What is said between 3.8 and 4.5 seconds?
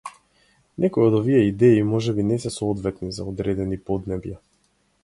поднебја.